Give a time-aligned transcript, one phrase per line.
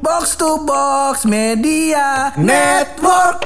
[0.00, 3.44] Box to Box Media Network.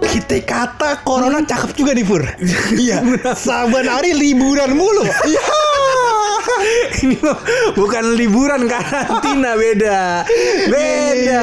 [0.00, 2.24] Kita kata corona cakep juga nih Pur.
[2.82, 3.04] Iya.
[3.36, 5.04] Saban hari liburan mulu.
[5.28, 5.61] Iya
[6.92, 7.16] Ini
[7.72, 10.00] bukan liburan karantina beda.
[10.68, 11.42] Beda.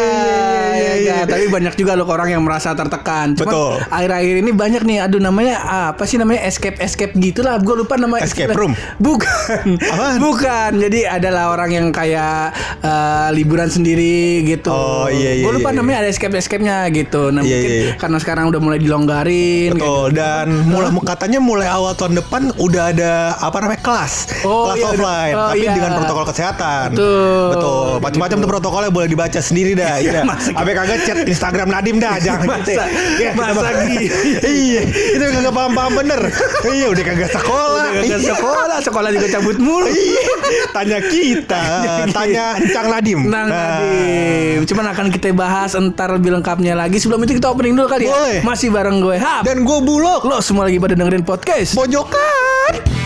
[0.69, 1.25] Iya, ya kan?
[1.27, 3.33] Tapi banyak juga loh orang yang merasa tertekan.
[3.33, 3.71] Cuman Betul.
[3.89, 5.55] akhir-akhir ini banyak nih aduh namanya
[5.89, 7.57] apa sih namanya escape escape gitulah.
[7.59, 8.73] Gue lupa nama Escape room?
[9.01, 9.79] Bukan.
[9.79, 10.17] Apaan?
[10.21, 10.71] Bukan.
[10.79, 14.71] Jadi adalah orang yang kayak eh, liburan sendiri gitu.
[14.71, 17.31] Oh, iya, iya, Gue lupa iya, namanya ada escape escape-nya gitu.
[17.31, 17.93] Nah, Iya, mungkin iya, iya.
[17.97, 19.79] karena sekarang udah mulai dilonggarin gitu.
[19.79, 24.77] Betul Dan mulai katanya mulai awal tahun depan Udah ada apa namanya kelas Oh, Kelas
[24.77, 25.73] iya, offline oh, Tapi iya.
[25.73, 27.47] dengan protokol kesehatan Betul.
[27.49, 31.97] Betul Macam-macam tuh protokolnya boleh dibaca sendiri dah Iya masa- Sampai kagak chat Instagram Nadim
[31.97, 34.15] dah Jangan gitu Masa- Iya, masa kita- gitu?
[34.43, 34.81] Iya
[35.15, 36.21] Itu kagak paham-paham bener
[36.65, 38.29] Iya udah kagak sekolah Udah kagak Iya.
[38.29, 39.87] sekolah, sekolah juga cabut mulu.
[39.89, 40.33] Iya,
[40.69, 41.63] tanya kita,
[42.09, 43.19] tanya Cang Nadim.
[43.25, 43.79] Nang Nah.
[43.79, 44.59] Nadim.
[44.65, 46.97] Cuman akan kita bahas entar lebih lengkapnya lagi.
[46.97, 48.11] Sebelum itu kita opening dulu kali ya.
[48.11, 48.37] Boleh.
[48.41, 49.43] Masih bareng gue Hap.
[49.43, 51.73] Dan gue bulog, lo semua lagi pada dengerin podcast.
[51.73, 52.98] pojokan.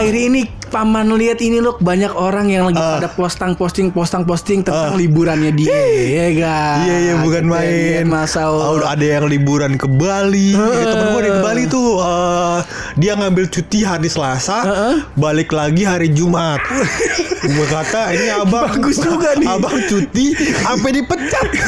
[0.00, 2.96] Akhir-akhir ini paman lihat ini loh banyak orang yang lagi Ah.
[2.96, 5.74] pada posting posting posting posting tentang liburannya dia,
[6.08, 6.76] ya kan?
[6.80, 8.04] Iya iya bukan Gitu, main.
[8.06, 10.54] Masa Oh, ada yang liburan ke Bali.
[10.54, 12.58] Ya, temen gue di Bali tuh eh,
[12.96, 14.94] dia ngambil cuti hari Selasa, Heeh.
[15.14, 16.62] balik lagi hari Jumat.
[17.50, 19.48] gue kata ini abang Bagus juga nih.
[19.48, 20.26] Abang cuti
[20.60, 21.46] sampai dipecat.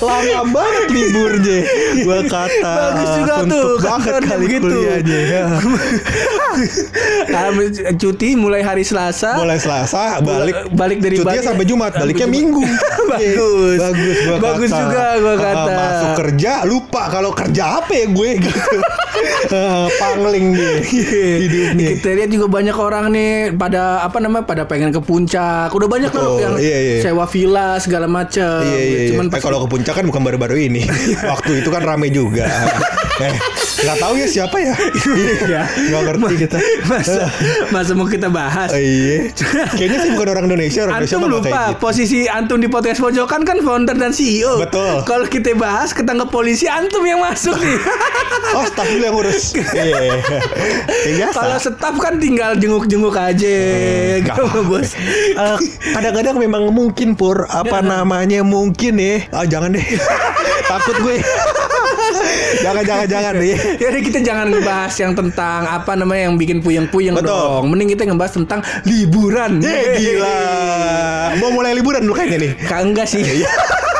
[0.00, 1.58] Lama banget liburnya.
[1.98, 4.68] Gue kata Bagus juga tuh, banget kan kali begitu.
[4.68, 5.18] kuliahnya.
[5.26, 5.44] Ya.
[7.92, 9.36] Cuti mulai hari Selasa.
[9.36, 12.60] Mulai Selasa balik balik dari cutinya sampai Jumat, baliknya Minggu.
[13.10, 13.78] Bagus.
[13.80, 14.80] bagus gua Bagus kata.
[14.80, 15.72] juga gua Ah, kata.
[15.74, 18.76] masuk kerja lupa kalau kerja apa ya gue gitu.
[19.50, 20.76] Ah, Pangling nih
[21.42, 21.88] hidupnya.
[21.92, 25.68] Kita lihat juga banyak orang nih pada apa namanya pada pengen ke puncak.
[25.70, 27.02] Udah banyak loh yang iya, iya.
[27.02, 28.62] sewa villa segala macam.
[28.62, 28.98] Iya iya.
[29.10, 29.30] Cuman iya.
[29.30, 30.82] Eh, pas- kalau ke puncak kan bukan baru-baru ini.
[31.20, 32.46] Waktu itu kan rame juga.
[33.20, 33.34] eh,
[33.80, 34.74] nggak tahu ya siapa ya?
[35.42, 35.62] Iya.
[35.66, 36.58] Nggak ngerti kita.
[36.86, 37.26] masa
[37.74, 38.74] masa mau kita bahas.
[38.74, 39.30] Oh, iya.
[39.76, 40.80] Kayaknya sih bukan orang Indonesia.
[40.86, 41.78] Orang Indonesia Antum nggak lupa gitu.
[41.78, 44.58] posisi Antum di podcast pojokan kan founder dan CEO.
[44.58, 45.06] Betul.
[45.06, 47.78] Kalau kita bahas ketangkep polisi Antum yang masuk nih.
[48.50, 49.54] Oh, staff dulu yang ngurus.
[49.54, 49.84] Iya.
[49.86, 50.14] iya.
[51.06, 51.34] Biasa.
[51.38, 53.54] Kalau staff kan tinggal jenguk-jenguk aja.
[54.26, 54.90] Nggak Gitu, bos.
[55.38, 55.56] Eh,
[55.94, 59.86] kadang-kadang memang mungkin pur apa namanya mungkin ya ah jangan deh
[60.68, 61.16] takut gue
[62.60, 67.16] jangan jangan jangan deh Jadi kita jangan ngebahas yang tentang apa namanya yang bikin puyeng-puyeng
[67.20, 67.70] dong.
[67.70, 69.62] Mending kita ngebahas tentang liburan.
[69.62, 70.38] Eh, gila
[71.38, 73.22] mau mulai liburan dulu kayaknya nih Kak enggak sih.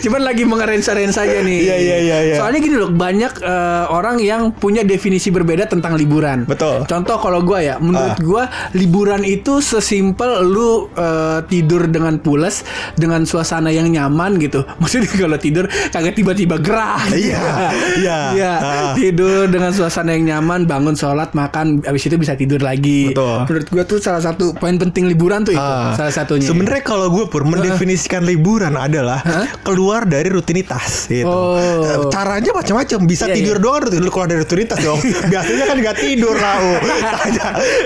[0.00, 1.58] Cuman lagi mengerensa-rensa aja nih.
[1.60, 2.36] Iya, iya, iya, iya.
[2.36, 6.44] Soalnya gini loh, banyak eh, orang yang punya definisi berbeda tentang liburan.
[6.44, 6.84] Betul.
[6.84, 8.20] Contoh kalau gua ya, menurut Ah.
[8.20, 14.64] gua liburan itu sesimpel lu eh, tidur dengan pules, dengan suasana yang nyaman gitu.
[14.80, 17.00] Maksudnya kalau tidur kagak tiba-tiba gerah.
[17.10, 17.44] Iya,
[18.00, 18.18] iya.
[18.32, 18.92] Iya, Ah.
[18.94, 23.12] tidur dengan suasana yang nyaman, bangun sholat, makan, habis itu bisa tidur lagi.
[23.12, 23.44] Betul.
[23.44, 26.46] Menurut gua tuh salah satu poin penting liburan tuh itu, Ah, salah satunya.
[26.46, 29.20] Sebenarnya kalau gue pur mendefinisikan liburan adalah
[29.60, 31.30] keluar dari rutinitas gitu.
[31.30, 32.10] Oh.
[32.10, 32.98] Caranya macam-macam.
[33.04, 33.62] Bisa Iya, tidur iya.
[33.62, 34.98] doang rutin lu keluar dari rutinitas dong.
[35.32, 36.66] Biasanya kan nggak tidur lau.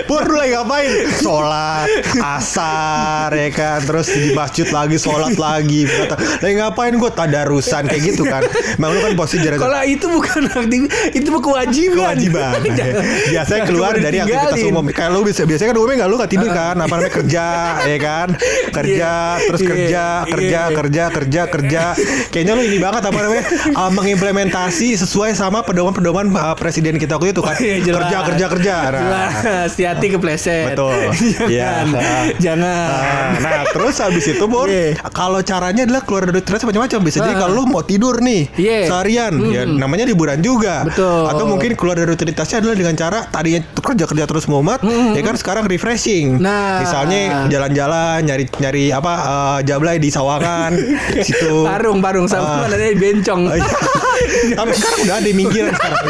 [0.05, 0.91] Pur lu lagi ngapain?
[1.15, 1.87] Sholat,
[2.17, 3.79] asar ya kan.
[3.79, 5.85] Terus di masjid lagi sholat lagi.
[5.85, 8.41] Kata, lagi ngapain gue tadarusan kayak gitu kan.
[8.75, 10.81] Memang lu kan posisi jarak Kalau itu bukan aktif,
[11.13, 11.97] itu mah kewajiban.
[12.15, 12.51] kewajiban.
[12.71, 14.83] Jangan- biasanya keluar dari aktivitas umum.
[14.89, 16.75] Kayak lu bisa biasanya kan umumnya nggak lu nggak tidur kan?
[16.75, 17.45] Apa namanya kerja,
[17.85, 18.27] ya kan?
[18.79, 20.07] Kerja, Iya, terus iya, kerja, iya.
[20.29, 21.83] kerja, kerja, kerja, kerja.
[22.29, 23.43] Kayaknya lu ini banget apa namanya?
[23.79, 27.55] uh, mengimplementasi sesuai sama pedoman-pedoman uh, presiden kita waktu itu kan.
[27.55, 27.99] Iya, jelas.
[28.01, 28.75] kerja, kerja, kerja.
[28.79, 28.99] Nah.
[28.99, 29.33] Jelas,
[29.69, 30.65] hati-hati kepleset.
[30.73, 30.97] Betul.
[31.57, 31.85] Jangan.
[31.93, 32.17] Iya.
[32.39, 32.87] Jangan.
[32.89, 34.97] Nah, nah, terus habis itu Bor, Iya.
[35.09, 36.99] kalau caranya adalah keluar dari stres macam-macam.
[37.01, 37.39] Bisa jadi Ah.
[37.39, 38.87] kalau lu mau tidur nih Iya.
[38.87, 40.83] seharian, ya namanya liburan juga.
[40.83, 41.25] Betul.
[41.25, 44.81] Atau mungkin keluar dari rutinitasnya adalah dengan cara tadinya kerja-kerja terus mumet,
[45.13, 46.37] ya kan sekarang refreshing.
[46.37, 46.81] Nah.
[46.81, 50.71] Misalnya jalan-jalan, nyari nyari apa eh, jablay di Sawangan,
[51.25, 51.65] situ.
[51.79, 52.67] Parung, parung sama Ah.
[52.67, 53.47] ada bencong.
[53.47, 53.71] Oh, iya.
[54.59, 56.03] Tapi sekarang udah ada minggiran sekarang.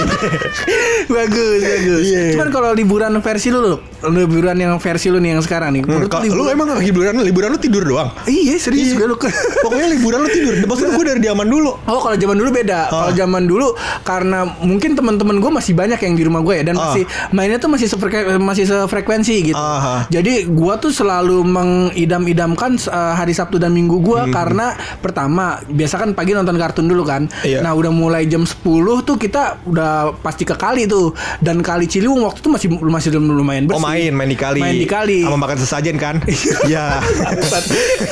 [1.07, 2.01] bagus, bagus.
[2.03, 2.23] Iya.
[2.33, 5.83] Cuman kalau liburan versi lu, liburan yang versi lu nih yang sekarang nih.
[5.83, 8.09] Hmm, kalau- lu emang liburan liburan lu tidur doang.
[8.23, 9.19] Iya, serius gue lu.
[9.63, 10.53] Pokoknya liburan lu tidur.
[10.61, 11.71] Maksudnya gue dari zaman dulu.
[11.83, 12.87] Oh kalau zaman dulu beda.
[12.87, 13.13] Kalau Ah.
[13.13, 13.67] zaman dulu
[14.01, 16.81] karena mungkin teman-teman gue masih banyak yang di rumah gue ya dan Ah.
[16.87, 19.57] masih mainnya tuh masih sefrekuensi, masih sefrekuensi gitu.
[19.57, 20.07] Ah.
[20.07, 26.09] Jadi gue tuh selalu mengidam-idamkan uh, hari Sabtu dan Minggu gue karena pertama biasa kan
[26.13, 27.27] pagi nonton kartun dulu kan.
[27.41, 27.59] Iya.
[27.59, 28.63] Nah udah mulai jam 10
[29.01, 33.65] tuh kita udah pasti ke kali tuh dan kali Ciliwung waktu itu masih masih lumayan
[33.65, 33.77] bersih.
[33.77, 34.61] Oh main, main di kali.
[34.61, 35.19] Main di kali.
[35.21, 36.15] Sama makan sesajen kan?
[36.69, 37.01] Iya.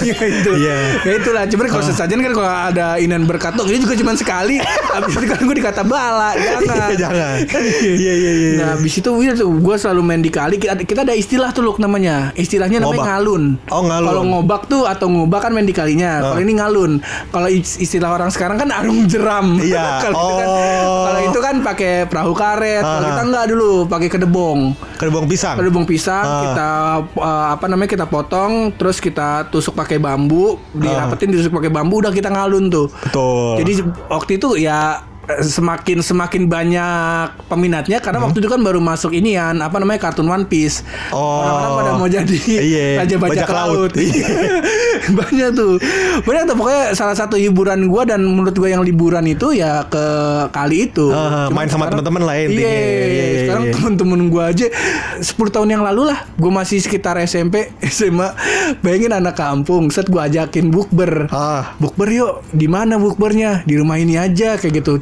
[0.01, 0.51] Ya itu.
[0.55, 0.75] Iya.
[1.03, 1.43] Ya itulah.
[1.45, 4.57] Cuman kalau sesajen kan kalau ada inan berkatung ini juga cuma sekali.
[4.59, 6.33] Habis itu kan gue dikata bala.
[6.33, 6.89] Jangan.
[7.03, 7.35] Jangan.
[7.83, 8.49] Iya, iya, iya.
[8.57, 10.57] Nah, habis itu gue selalu main di kali.
[10.57, 12.31] Kita, kita ada istilah tuh Luk namanya.
[12.33, 13.09] Istilahnya namanya Ngobak.
[13.11, 13.43] ngalun.
[13.67, 14.07] Oh, ngalun.
[14.07, 16.23] Kalau ngobak tuh atau ngobak kan main di kalinya.
[16.23, 16.91] Kalau ini ngalun.
[17.29, 19.59] Kalau is- istilah orang sekarang kan arung jeram.
[19.59, 19.99] Iya.
[20.03, 21.03] kalau itu kan Oh.
[21.03, 22.81] kalau itu kan pakai perahu karet.
[22.81, 24.59] Kalau kita enggak dulu pakai kedebong.
[24.97, 25.55] Kedebong pisang.
[25.67, 26.39] Kedebong pisang Ah.
[26.47, 26.69] kita
[27.19, 32.15] uh, apa namanya kita potong terus kita tusuk pakai bambu, dirapetin ditusuk pakai bambu udah
[32.15, 32.87] kita ngalun tuh.
[32.87, 33.59] Betul.
[33.59, 33.71] Jadi
[34.07, 39.75] waktu itu ya semakin semakin banyak peminatnya karena waktu itu kan baru masuk inian apa
[39.75, 40.81] namanya kartun One Piece.
[41.11, 41.15] Hmm.
[41.15, 41.43] Oh.
[41.43, 43.91] Orang-orang pada mau jadi Iya, raja bajak, bajak laut.
[43.91, 43.93] laut.
[43.93, 44.27] Iya.
[45.19, 45.73] banyak tuh.
[46.23, 50.05] Banyak tuh pokoknya salah satu hiburan gua dan menurut gua yang liburan itu ya ke
[50.49, 51.11] kali itu.
[51.11, 52.47] Cuman main sama teman-teman lah ya.
[52.47, 53.73] Iya, Iya, iya, sekarang iya.
[53.73, 54.67] temen-temen gua aja
[55.17, 58.31] 10 tahun yang lalu lah Gue masih sekitar SMP SMA
[58.83, 61.73] Bayangin anak kampung Set gue ajakin bukber Ah.
[61.77, 65.01] Bukber yuk di mana bukbernya Di rumah ini aja kayak gitu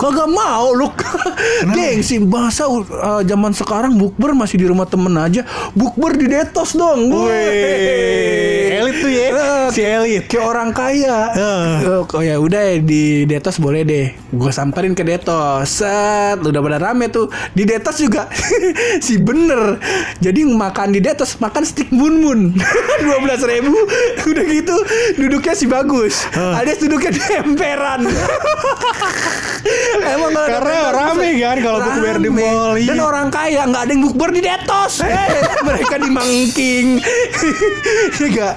[0.00, 0.88] Kagak mau lu
[1.76, 2.80] Gengsi Masa uh,
[3.20, 5.44] zaman sekarang bukber masih di rumah temen aja
[5.76, 9.26] Bukber di detos dong Wih, elit tuh ya.
[9.28, 10.24] Eh, Si elit.
[10.26, 11.30] kayak orang kaya.
[11.30, 12.02] Heeh.
[12.10, 14.10] Oh ya udah ya, di Detos boleh deh.
[14.32, 15.68] Gue samperin ke Detos.
[15.70, 17.28] Set, udah pada rame tuh.
[17.52, 18.26] Di Detos juga
[19.04, 19.78] si bener.
[20.18, 22.40] Jadi makan di Detos makan stick mun mun.
[23.04, 23.74] Dua belas ribu.
[24.24, 24.76] Udah gitu
[25.18, 26.26] duduknya si bagus.
[26.34, 28.00] Ada duduknya di emperan.
[29.98, 32.88] Emang ada Karena rame kan kalau bukber di mall, iya.
[32.94, 34.94] Dan orang kaya nggak ada yang bukber di Detos.
[35.02, 35.28] Eh,
[35.68, 36.86] mereka di Mangking.
[38.20, 38.54] ya enggak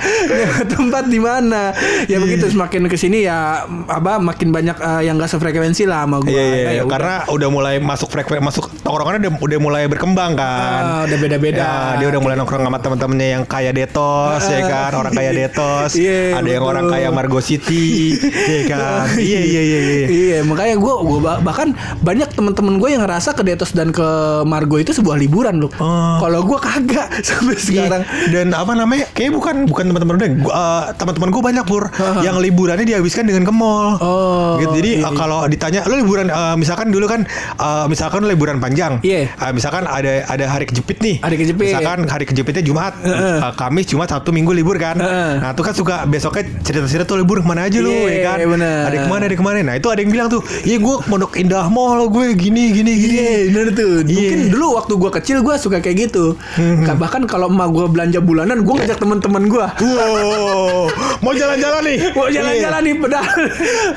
[0.69, 1.73] tempat di mana.
[2.05, 6.21] Ya begitu semakin ke sini ya apa makin banyak eh, yang gak sefrekuensi lah sama
[6.21, 6.31] gua.
[6.31, 6.81] Iya, iya, Ya, iya.
[6.81, 10.83] ya karena udah mulai masuk frekuensi masuk tongkrongannya udah, udah mulai berkembang kan.
[10.83, 11.97] Ah, udah beda-beda.
[11.97, 15.91] Ya, dia udah mulai nongkrong sama teman-temannya yang kaya Detos ya kan, orang kaya Detos.
[15.97, 19.05] Iya, ada yang orang kaya Margo City, ya kan.
[19.23, 20.07] Iya, iya, iya, iya.
[20.09, 24.03] Iya, makanya gue gua bah- bahkan banyak teman-teman gue yang ngerasa ke Detos dan ke
[24.43, 25.71] Margo itu sebuah liburan loh.
[25.77, 26.19] Oh.
[26.19, 28.01] Kalau gue kagak sampai sekarang.
[28.03, 29.07] Iya, Dan apa namanya?
[29.09, 30.29] Kayak bukan bukan teman-teman udah.
[30.37, 31.83] Gua, eh, teman-teman gue banyak pur
[32.19, 33.95] yang liburannya dihabiskan dengan ke mall.
[33.97, 34.73] Oh, Gitu.
[34.75, 37.23] Jadi iya, eh, kalau ditanya lu liburan eh, misalkan dulu kan
[37.55, 38.99] eh, misalkan lu liburan panjang.
[38.99, 39.31] Iya.
[39.31, 41.15] Eh, misalkan ada ada hari kejepit nih.
[41.21, 41.65] Hari kejepit.
[41.69, 44.97] Misalkan hari kejepitnya Jumat, eh, Kamis, Jumat, Sabtu, Minggu libur kan.
[44.97, 45.31] Heeh.
[45.39, 48.37] Nah, itu kan suka besoknya cerita-cerita tuh libur ke mana aja lu Iya, ya kan.
[48.43, 48.81] bener.
[48.83, 49.57] Ada ke mana, ada ke mana.
[49.63, 53.15] Nah, itu ada yang bilang tuh, "Iya gue Pondok Indah Mall gue gini gini gini."
[53.15, 54.17] Iya bener tuh Iya.
[54.33, 56.89] Mungkin dulu waktu gue kecil gue suka kayak gitu Hmm.
[56.89, 60.89] Bahkan kalau emak gue belanja bulanan Gue ngajak temen-temen gue Wow,
[61.19, 61.97] mau jalan-jalan nih.
[62.11, 62.87] Mau jalan-jalan Iya.
[62.87, 63.29] nih padahal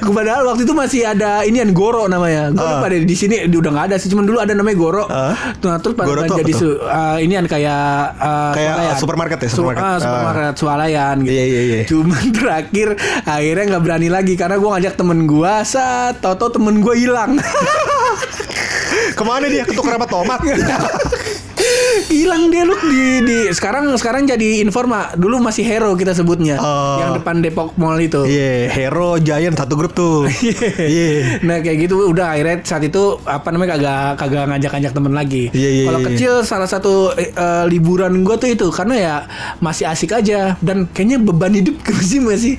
[0.06, 2.50] padahal waktu itu masih ada inian Goro namanya.
[2.50, 2.72] Gue Ah.
[2.76, 5.04] lupa deh di sini udah nggak ada sih cuman dulu ada namanya Goro.
[5.06, 5.32] Ah.
[5.56, 6.60] Nah, terus pada Goro tuh belanja apa di tuh?
[6.68, 7.84] su- uh, inian kayak
[8.18, 9.82] uh, Kayak, uh, supermarket ya, Su- supermarket.
[9.82, 11.32] ah, supermarket swalayan gitu.
[11.32, 11.80] Iya, iya, iya.
[11.86, 12.88] Cuman terakhir
[13.24, 17.38] akhirnya nggak berani lagi karena gue ngajak temen gue saat tau-tau temen gue hilang.
[19.18, 20.40] Ke mana dia ketukar sama tomat?
[22.08, 26.98] hilang dia lu di, di sekarang sekarang jadi Informa dulu masih Hero kita sebutnya Oh.
[26.98, 30.24] yang depan Depok Mall itu Iya, Hero Giant satu grup tuh.
[30.78, 31.40] Iya.
[31.42, 35.44] Nah kayak gitu udah akhirnya saat itu apa namanya kagak kagak ngajak-ngajak temen lagi.
[35.50, 37.32] Iya, iya, Kalau iya, kecil salah satu eh,
[37.66, 39.14] liburan gue tuh itu karena ya
[39.58, 42.52] masih asik aja dan kayaknya beban hidup masih masih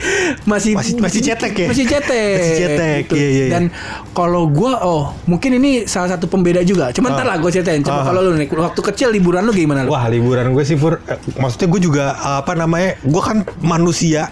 [0.43, 1.67] masih Masih- masih cetek ya?
[1.67, 2.35] Masih cetek.
[2.37, 3.15] Masih cetek, gitu.
[3.15, 3.45] iya, iya, iya.
[3.49, 3.63] Dan
[4.11, 6.91] kalau gue oh mungkin ini salah satu pembeda juga.
[6.91, 7.79] Cuman ntar lah gue ceritain.
[7.79, 8.05] Coba Ah.
[8.05, 9.93] kalau lu nih waktu kecil liburan lu gimana lu?
[9.93, 12.03] Wah liburan gue sih Pur eh, Maksudnya gue juga
[12.41, 14.29] apa namanya Gue kan manusia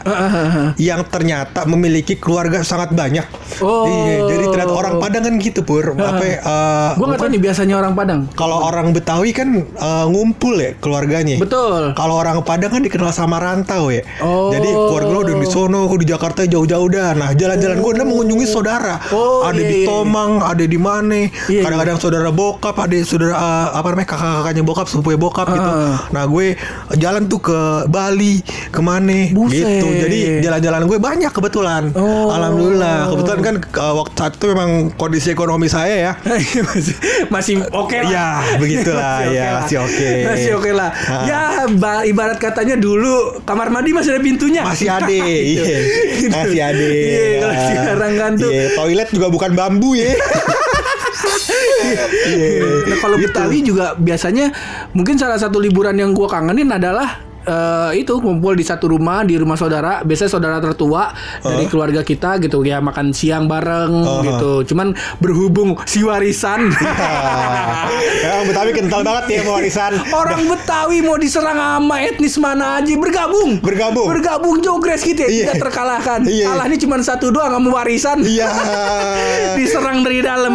[0.80, 3.28] Yang ternyata memiliki keluarga sangat banyak
[3.64, 3.88] Oh.
[3.88, 7.42] Iya, Jadi ternyata orang Padang kan gitu Pur Apa ya, eh, Gue nggak tahu nih
[7.42, 8.22] biasanya orang Padang.
[8.36, 11.96] Kalau orang Betawi kan eh, ngumpul ya keluarganya Betul.
[11.96, 14.04] Kalau orang Padang kan dikenal sama rantau ya.
[14.20, 14.52] Oh.
[14.52, 17.12] Jadi keluarga lo udah di sono, di Jakarta jauh-jauh dah.
[17.16, 19.00] Nah, jalan-jalan gue udah mengunjungi saudara.
[19.10, 19.88] Oh, ada iya, di iya.
[19.88, 21.30] Tomang, ada di mana.
[21.48, 25.68] Iya, Kadang-kadang saudara bokap, ada saudara eh, apa namanya kakak-kakaknya bokap sepupunya bokap gitu.
[25.68, 25.94] Heeh.
[26.10, 26.56] Nah gue
[26.96, 28.40] jalan tuh ke Bali,
[28.72, 29.60] ke mana Buset.
[29.60, 29.88] gitu.
[29.92, 31.92] Jadi jalan-jalan gue banyak kebetulan.
[31.94, 32.32] Oh.
[32.32, 33.12] Alhamdulillah.
[33.12, 36.14] Kebetulan kan uh, waktu saat itu memang kondisi ekonomi saya ya.
[36.72, 36.96] masih
[37.28, 38.08] masih oke lah.
[38.08, 39.54] Ya, begitulah, Masih ya, lah.
[39.60, 40.10] masih oke.
[40.24, 40.90] Masih oke lah.
[41.06, 41.24] Ah.
[41.26, 44.64] Ya, ba- ibarat katanya dulu kamar mandi masih ada pintunya.
[44.64, 45.20] Masih ada, Gitu.
[45.60, 45.78] iya.
[46.16, 46.32] Gitu.
[46.32, 46.86] Masih ada.
[46.86, 48.50] Iya, kalau sekarang kan tuh.
[48.50, 50.14] Iya, toilet juga bukan bambu ya.
[51.86, 52.06] Iya.
[52.86, 53.28] Nah, kalau Gitu.
[53.28, 54.52] Betawi juga biasanya
[54.92, 59.36] mungkin salah satu liburan yang gua kangenin adalah eh, itu kumpul di satu rumah di
[59.36, 64.22] rumah saudara biasanya saudara tertua dari keluarga kita gitu ya makan siang bareng Uh-huh.
[64.24, 66.70] gitu cuman berhubung si warisan
[68.26, 69.94] Emang Betawi kental banget ya warisan.
[70.10, 73.62] Orang Betawi mau diserang sama etnis mana aja bergabung.
[73.62, 74.08] Bergabung.
[74.08, 75.44] Bergabung jogres gitu ya, Iya.
[75.48, 76.26] tidak terkalahkan.
[76.26, 76.46] Iya.
[76.50, 78.18] Kalahnya cuma satu doang sama warisan.
[78.20, 78.50] Iya.
[78.50, 78.74] Diserang
[80.16, 80.54] dari dalam.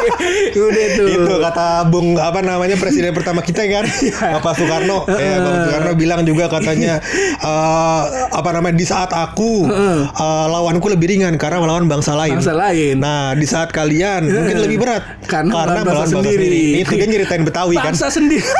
[0.58, 1.06] Udah tuh.
[1.08, 4.38] itu kata Bung apa namanya presiden pertama kita kan Iya.
[4.38, 6.98] Bapak Soekarno ya Bapak Soekarno bilang juga katanya
[7.50, 10.02] eh, apa namanya di saat aku eh,
[10.48, 12.98] lawanku lebih ringan karena melawan bangsa lain Bangsa lain.
[12.98, 16.64] nah di saat kalian mungkin lebih berat Karena melawan bangsa melawan sendiri.
[16.80, 18.44] itu dia nyeritain Betawi kan Bangsa sendiri.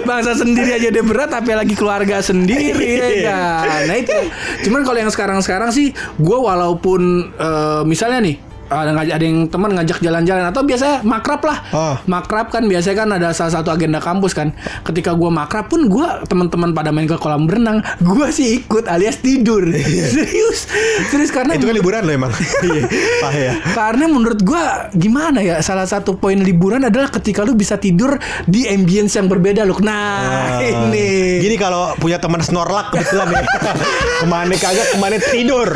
[0.00, 2.88] Bangsa sendiri aja udah berat apalagi keluarga sendiri
[3.20, 3.80] ya kan.
[3.84, 4.16] Nah itu.
[4.64, 8.36] Cuman kalau yang sekarang-sekarang sih gue walaupun eh, misalnya nih
[8.70, 11.58] ada ngajak ada yang teman ngajak jalan-jalan atau biasanya makrab lah.
[11.74, 11.96] Ah.
[12.06, 14.54] Makrab kan biasanya kan ada salah satu agenda kampus kan.
[14.86, 19.18] Ketika gua makrab pun gua teman-teman pada main ke kolam berenang, gua sih ikut alias
[19.18, 19.66] tidur.
[20.14, 20.70] Serius.
[21.10, 22.82] Serius karena itu kan liburan loh emang iya
[23.20, 27.76] Pah ya karena menurut gua gimana ya salah satu poin liburan adalah ketika lu bisa
[27.80, 29.78] tidur di ambience yang berbeda loh.
[29.80, 31.40] Nah, ini.
[31.42, 33.42] Gini kalau punya teman snorlak kebetulan ya.
[34.20, 35.68] ke mana kagak ke mana tidur.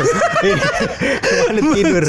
[1.19, 2.03] ke mana tidur.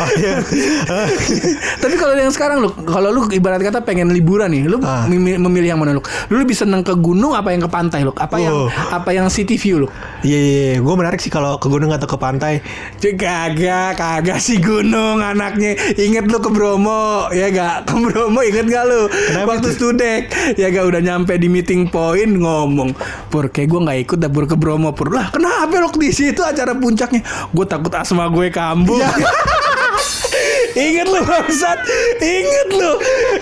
[0.00, 0.29] Ah, ya.
[1.82, 5.04] Tapi kalau yang sekarang lu, kalau lu ibarat kata pengen liburan nih, lu Ah.
[5.04, 6.02] memi- memilih yang mana lu?
[6.28, 8.12] Lu lebih seneng ke gunung apa yang ke pantai lu?
[8.12, 8.68] Apa yang Oh.
[8.90, 9.88] apa yang city view lu?
[10.20, 10.78] Iya, iya, iya.
[10.78, 12.60] gue menarik sih kalau ke gunung atau ke pantai.
[13.00, 13.56] Kagak,
[13.96, 15.74] kagak sih gunung anaknya.
[15.92, 17.86] Ingat lu ke Bromo, ya gak?
[17.86, 19.06] Ke Bromo inget gak lu?
[19.08, 19.72] Kenapa Waktu tuh?
[19.72, 20.22] studek,
[20.54, 22.92] ya gak udah nyampe di meeting point ngomong,
[23.28, 25.10] Pur, kayak gue nggak ikut dah Pur ke Bromo Pur.
[25.10, 27.20] Lah kenapa lu di situ acara puncaknya?
[27.50, 29.00] Gue takut asma gue kambuh.
[30.72, 31.78] Ingat lu bangsat.
[32.18, 32.92] Ingat lu.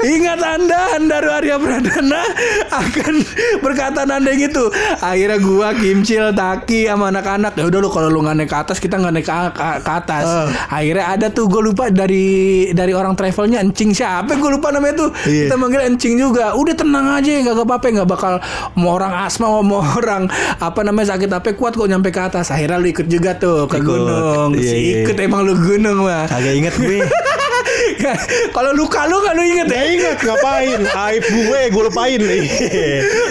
[0.00, 2.22] Ingat anda Anda Arya Pradana
[2.70, 3.20] Akan
[3.58, 7.52] berkata anda gitu Akhirnya gua Kimcil Taki sama anak-anak.
[7.52, 9.92] Ya udah lu kalau lu nggak naik ke atas Kita nggak naik ke, ke- ke
[9.92, 10.24] atas.
[10.24, 10.46] Ah.
[10.72, 12.28] Akhirnya ada tuh gue lupa dari
[12.70, 14.34] dari orang travelnya Encing siapa?
[14.34, 15.10] Gue lupa namanya tuh.
[15.24, 15.46] Iya.
[15.46, 16.54] Kita manggil Encing juga.
[16.54, 18.32] Udah tenang aja Gak apa-apa Gak bakal
[18.74, 20.26] Mau orang asma Mau orang
[20.58, 22.48] Apa namanya sakit apa kuat kok nyampe ke atas.
[22.48, 23.86] Akhirnya lu ikut juga tuh Ke Ikut.
[23.88, 24.50] gunung.
[24.54, 24.96] Iya, Si iya.
[25.02, 27.00] ikut emang lu gunung mah Kagak inget gue.
[28.56, 29.80] Kalau luka lu kan lu inget ya?
[29.84, 30.80] Inget ngapain?
[30.84, 32.44] Aib gue gue lupain nih.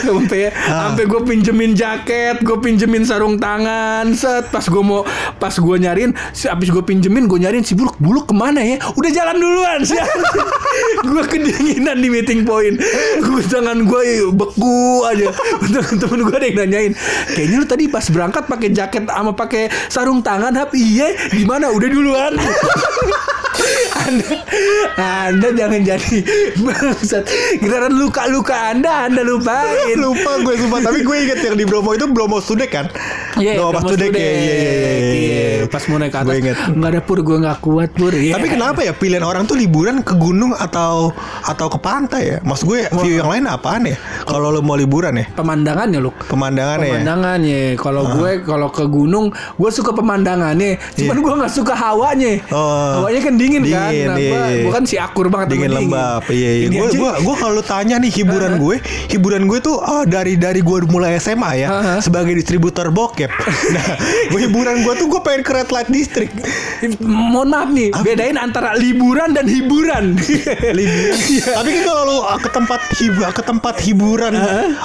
[0.04, 0.90] Sampai Ah.
[0.90, 5.04] sampai gue pinjemin jaket, gue pinjemin sarung tangan, set pas gue mau
[5.38, 8.78] pas gue nyariin, si abis gue pinjemin gue nyariin si buluk buluk ke mana ya?
[8.94, 10.00] Udah jalan duluan sih.
[11.00, 12.76] gue kedinginan di meeting point,
[13.18, 15.32] gue tangan gue beku aja.
[15.98, 16.92] Temen gue ada yang nanyain,
[17.32, 21.70] kayaknya lu tadi pas berangkat pakai jaket sama pakai sarung tangan, hap iya gimana?
[21.70, 22.34] Udah duluan.
[23.98, 24.30] Anda,
[25.28, 26.18] anda jangan jadi
[26.62, 27.24] bangsat.
[27.60, 29.98] Giliran luka-luka Anda, Anda lupain.
[30.04, 32.86] Lupa gue sumpah Tapi gue inget yang di Bromo itu Bromo Studek kan
[33.36, 34.22] Iya, Bromo Bromo Studek ya Studek.
[34.22, 37.20] Iya iya iya, iya Iya, Pas mau naik ke atas, Gue inget nggak ada pur,
[37.20, 38.14] gue nggak kuat pur.
[38.14, 38.34] Iya.
[38.38, 41.12] Tapi kenapa ya pilihan orang tuh liburan ke gunung atau
[41.44, 42.38] atau ke pantai ya?
[42.44, 43.98] Maksud gue view yang lain apaan ya?
[44.24, 45.26] Kalau lo mau liburan ya?
[45.34, 46.12] Pemandangannya lu.
[46.28, 46.94] Pemandangannya ya?
[47.02, 47.62] Pemandangannya.
[47.80, 50.78] Kalau gue kalau ke gunung, gue suka pemandangannya.
[50.96, 52.40] Cuman gue nggak suka hawanya.
[52.40, 52.54] Iya.
[52.54, 53.04] Oh.
[53.04, 53.62] Hawanya kan dingin, kan.
[53.64, 54.64] Dingin, Nah, gue, iya.
[54.64, 56.24] gue kan si akur banget dingin lembab.
[56.28, 56.68] Iya iya.
[56.70, 58.76] Gue gue gue kalau tanya nih hiburan gue
[59.10, 61.68] hiburan gue tuh ah, dari dari gue mulai SMA ya
[62.00, 63.30] sebagai distributor bokep.
[63.76, 63.88] Nah
[64.32, 66.34] gue hiburan gue tuh gue pengen ke red light district.
[67.02, 70.16] Mohon maaf nih, bedain antara liburan dan hiburan.
[70.78, 71.16] liburan.
[71.42, 74.34] Tapi kan kalau lu ah, ke tempat hib ke tempat hiburan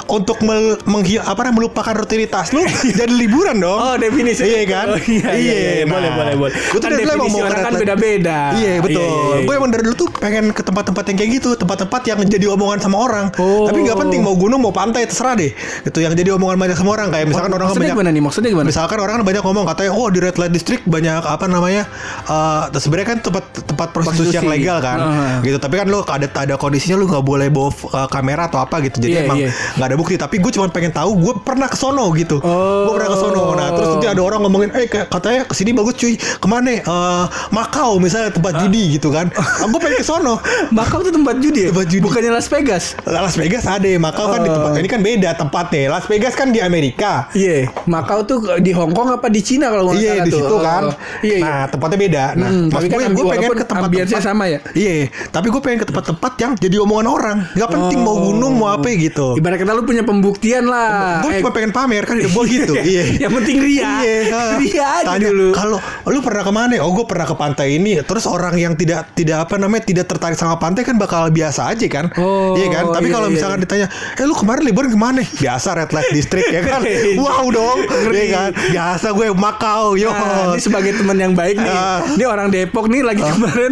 [0.09, 2.65] untuk mel, menghi- apa namanya melupakan rutinitas lu
[2.99, 3.79] jadi liburan dong.
[3.79, 4.41] Oh definisi.
[4.43, 4.85] Iya kan?
[4.93, 6.17] oh, iya, iya, iya, boleh nah.
[6.17, 6.53] boleh boleh.
[6.73, 8.52] Gue tuh kan definisi orang kan light.
[8.53, 9.35] Beda Iya betul.
[9.43, 12.79] Gue emang dari dulu tuh pengen ke tempat-tempat yang kayak gitu, tempat-tempat yang jadi omongan
[12.79, 13.25] sama orang.
[13.35, 13.65] Oh.
[13.65, 15.51] Tapi nggak penting mau gunung mau pantai terserah deh.
[15.83, 18.23] Itu yang jadi omongan banyak sama orang kayak misalkan orang kan maksudnya banyak gimana nih
[18.23, 21.45] maksudnya gimana Misalkan orang kan banyak ngomong katanya oh di red light district banyak apa
[21.47, 21.83] namanya
[22.29, 24.63] eh sebenarnya kan tempat tempat prostitusi yang Prostitusi.
[24.65, 25.31] legal kan Heeh.
[25.49, 28.83] gitu tapi kan lo ada ada kondisinya lu nggak boleh bawa eh, kamera atau apa
[28.83, 29.49] gitu jadi Iya, emang iya.
[29.77, 32.89] nggak ada bukti tapi gue cuma pengen tahu gue pernah ke sono gitu Oh.
[32.89, 35.95] gue pernah ke sono nah terus nanti ada orang ngomongin, eh katanya ke sini bagus
[35.95, 36.17] cuy.
[36.17, 36.69] Ke mana?
[36.73, 39.31] Eh Makau misalnya tempat judi gitu kan.
[39.63, 40.35] Aku pengen ke sono.
[40.69, 41.69] Makau tuh tempat judi ya?
[41.71, 42.03] Tempat judi.
[42.03, 42.99] Bukannya Las Vegas.
[43.01, 44.59] Las Vegas ada, Makau kan di Oh.
[44.59, 45.83] tempat ini kan beda tempatnya.
[45.89, 47.31] Las Vegas kan di Amerika.
[47.31, 50.39] Iya, Makau tuh di Hong Kong apa di Cina kalau nggak Iya salah di tuh.
[50.41, 50.81] situ kan.
[50.83, 51.37] Oh, Iya, iya.
[51.41, 52.23] Nah tempatnya beda.
[52.33, 54.59] Nah, Hmm, tapi kan gue, pengen ke tempat ambience-nya sama ya?
[54.73, 54.93] Iya,
[55.29, 57.37] tapi gue pengen ke tempat-tempat yang jadi omongan orang.
[57.53, 59.33] Gak penting mau gunung mau apa gitu.
[59.33, 61.21] Ibarat kata lu punya pembuktian lah.
[61.21, 62.73] Gue Eh, cuma pengen pamer kan gue gitu.
[62.83, 63.03] Iya.
[63.21, 63.89] Yang penting ria.
[63.95, 64.15] Iya.
[64.57, 65.47] Ria aja Tanya, dulu.
[65.51, 66.73] Kalau lu pernah ke mana?
[66.79, 67.97] Oh, gue pernah ke pantai ini.
[68.01, 71.85] Terus orang yang tidak tidak apa namanya tidak tertarik sama pantai kan bakal biasa aja
[71.85, 72.09] kan?
[72.17, 72.89] Oh, iya kan?
[72.89, 73.65] Tapi iya, kalau iya, misalkan iya.
[73.69, 73.87] ditanya,
[74.17, 75.21] eh lu kemarin liburan ke mana?
[75.21, 76.81] Biasa red light district ya kan?
[77.21, 78.49] wow dong, iya kan?
[78.73, 80.09] Biasa gue Makau, yo.
[80.09, 81.75] Nah, ini sebagai teman yang baik nih.
[81.75, 81.99] Ah.
[82.15, 83.71] Ini orang Depok nih lagi kemarin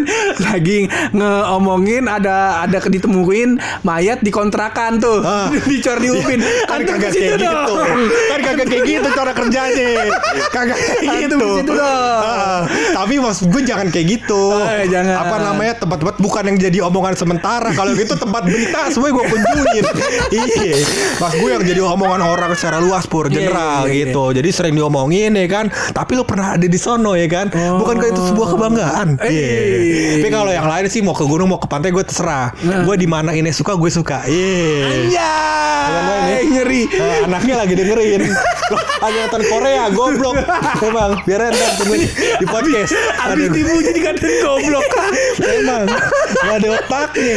[0.51, 0.79] lagi
[1.15, 5.23] ngeomongin ada ada ditemuin mayat di kontrakan tuh.
[5.23, 5.49] Ah.
[5.65, 6.43] Dicor di Upin.
[6.67, 7.75] kan kagak kayak gitu
[8.29, 9.89] kan kagak kayak gitu cara kerjanya
[10.55, 11.65] kagak kayak gitu dong.
[12.91, 15.15] Tapi mas gue jangan kayak gitu Eh, jangan.
[15.21, 15.73] apa namanya?
[15.77, 17.69] Tempat-tempat bukan yang jadi omongan sementara.
[17.71, 19.83] Kalau gitu tempat berita semua gue kunjungin.
[20.31, 20.79] Iya.
[21.19, 24.23] Mas gue yang jadi omongan orang secara luas pur Iya, general iya, iya, gitu.
[24.31, 25.65] jadi sering diomongin ya kan?
[25.91, 27.51] Tapi lu pernah ada di sono ya kan?
[27.51, 29.07] Bukankah itu sebuah kebanggaan?
[29.19, 30.23] Iya.
[30.23, 32.55] Tapi kalau yang lain sih mau ke gunung mau ke pantai gue terserah.
[32.63, 32.87] Nah.
[32.87, 34.23] gue di mana ini suka gue suka.
[34.23, 35.11] Iya.
[35.11, 35.33] Ya.
[35.91, 36.81] Anjay, ngeri.
[36.87, 38.21] Eh, anaknya lagi dengerin.
[39.03, 40.37] Lagi nonton Korea goblok.
[40.79, 42.05] Emang biar tungguin
[42.39, 42.93] di podcast.
[43.19, 44.87] Abis Aduh, dipuji dikatain goblok.
[45.41, 45.83] emang
[46.31, 47.35] gak ada otaknya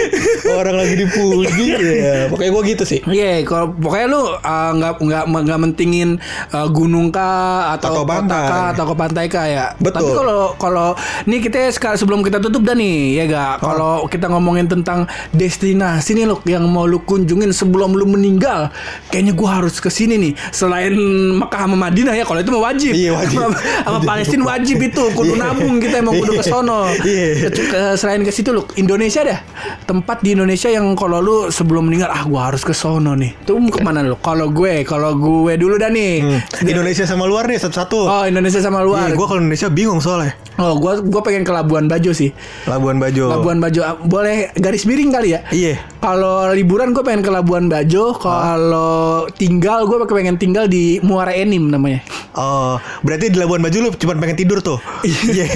[0.54, 5.24] orang lagi dipuji ya pokoknya gue gitu sih Iya, kalau pokoknya lu uh, nggak nggak
[5.44, 6.08] nggak mentingin
[6.50, 8.44] uh, gunung kah atau, Atau kota pantai.
[8.48, 9.66] kah atau ke pantai kah ya.
[9.78, 10.00] Betul.
[10.02, 10.88] Tapi kalau kalau
[11.24, 13.54] nih kita sekarang sebelum kita tutup dah nih ya gak.
[13.60, 13.64] Oh.
[13.70, 18.72] Kalau kita ngomongin tentang destinasi nih lu yang mau lu kunjungin sebelum lu meninggal,
[19.10, 20.32] kayaknya gua harus ke sini nih.
[20.50, 20.94] Selain
[21.38, 22.92] Mekah sama Madinah ya, kalau itu mah wajib.
[22.96, 23.38] Iya, wajib.
[23.38, 25.42] Sama, sama Palestina wajib itu, kudu Iya.
[25.44, 26.83] nabung kita emang kudu ke sono.
[27.04, 27.48] Iya.
[27.48, 29.38] Kecu- ke- Selain ke situ lu Indonesia dah.
[29.84, 33.32] Tempat di Indonesia yang kalau lu sebelum meninggal ah gua harus ke sono nih.
[33.44, 34.16] Tuh ke mana lu?
[34.18, 36.14] Kalau gue, kalau gue dulu dah nih.
[36.20, 36.40] Hmm.
[36.64, 39.08] Indonesia sama luar nih satu-satu Oh Indonesia sama luar.
[39.08, 42.30] Iya, gue kalau Indonesia bingung soalnya Oh gua gua pengen ke Labuan Bajo sih.
[42.70, 45.42] Labuan Bajo Labuan Bajo ah, boleh garis miring kali ya?
[45.50, 48.14] Iya Kalau liburan gue pengen ke Labuan Bajo.
[48.14, 52.06] Kalau tinggal gue pengen tinggal di Muara Enim namanya.
[52.34, 54.78] Oh, berarti di Labuan Bajo lu cuma pengen tidur tuh.
[55.02, 55.46] Iya.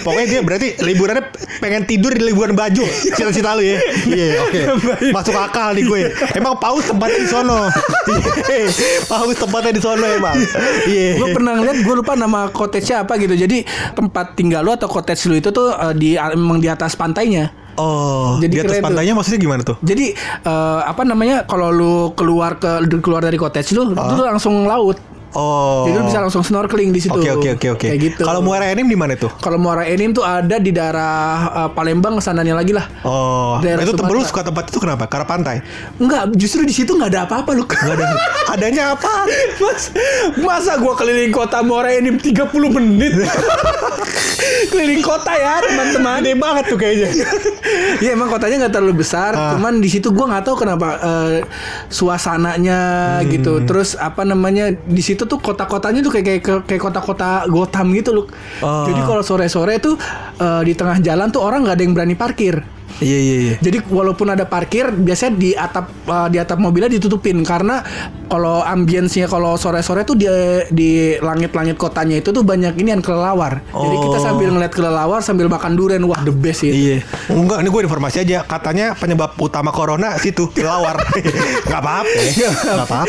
[0.00, 1.24] Pokoknya dia berarti liburannya
[1.58, 2.84] pengen tidur di Labuan Bajo.
[2.86, 3.78] Cita-cita lu ya.
[4.04, 4.60] Iya, oke.
[5.10, 6.00] Masuk akal nih gue.
[6.32, 7.68] Emang paus tempatnya di sono.
[8.48, 8.66] Iya.
[9.04, 10.36] paus tempatnya di sono emang.
[10.84, 11.10] Iya.
[11.14, 15.26] gue pernah ngeliat gue lupa nama cottage apa gitu jadi tempat tinggal lu atau cottage
[15.26, 18.86] lu itu tuh eh, di emang di atas pantainya Oh, Jadi di atas keren tuh.
[18.92, 19.76] pantainya maksudnya gimana tuh?
[19.80, 20.12] jadi
[20.44, 22.68] eh, apa namanya kalau lu keluar ke
[23.00, 25.00] keluar dari cottage lu itu tuh langsung laut
[25.32, 25.84] Oh.
[25.84, 27.86] jadi lu bisa langsung snorkeling di situ Oke oke oke oke.
[27.86, 29.32] kayak gitu Kalau Muara Enim di mana tuh?
[29.34, 31.16] kalau Muara Enim tuh ada di daerah
[31.58, 35.04] eh, Palembang sananya lagi lah Oh, Daerah itu temen lu suka tempat itu kenapa?
[35.04, 35.56] Karena pantai.
[35.96, 37.64] Enggak, justru di situ nggak ada apa-apa lu.
[37.64, 38.04] Gak ada.
[38.48, 39.24] Adanya apa?
[39.60, 39.90] Mas,
[40.36, 43.12] masa gua keliling kota Muara Enim 30 menit?
[44.70, 46.18] keliling kota ya, teman-teman.
[46.20, 47.08] Gede banget tuh kayaknya.
[47.98, 49.54] ya emang kotanya nggak terlalu besar, Ah.
[49.54, 51.36] cuman di situ gua nggak tahu kenapa eh,
[51.88, 52.80] suasananya
[53.18, 53.28] Hmm.
[53.28, 53.62] gitu.
[53.62, 58.26] Terus apa namanya di situ tuh kota-kotanya tuh kayak kayak kayak kota-kota Gotham gitu loh.
[58.60, 58.86] Oh.
[58.86, 59.96] Jadi kalau sore-sore tuh
[60.40, 62.81] eh, di tengah jalan tuh orang nggak ada yang berani parkir.
[63.00, 63.54] Iya iya iya.
[63.62, 67.80] Jadi walaupun ada parkir, biasanya di atap uh, di atap mobilnya ditutupin karena
[68.26, 70.26] kalau ambience-nya kalau sore-sore tuh di
[70.68, 73.60] di langit-langit kotanya itu tuh banyak ini yang kelelawar.
[73.64, 74.24] Jadi kita Oh.
[74.24, 76.72] sambil ngeliat kelelawar sambil makan durian, wah the best itu.
[76.72, 76.96] Iya.
[77.28, 78.42] Enggak, ini gue informasi aja.
[78.42, 80.96] Katanya penyebab utama corona situ kelelawar.
[81.70, 82.20] Gak apa-apa.
[82.32, 83.00] Gak apa-apa.